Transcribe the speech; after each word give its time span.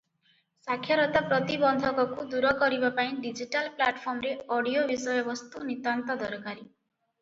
ସାକ୍ଷରତା 0.69 1.21
ପ୍ରତିବନ୍ଧକକୁ 1.33 2.25
ଦୂର 2.33 2.55
କରିବା 2.65 2.91
ପାଇଁ 3.03 3.15
ଡିଜିଟାଲ 3.29 3.73
ପ୍ଲାଟଫର୍ମରେ 3.77 4.35
ଅଡିଓ 4.59 4.91
ବିଷୟବସ୍ତୁ 4.97 5.67
ନିତାନ୍ତ 5.73 6.23
ଦରକାରୀ। 6.27 6.65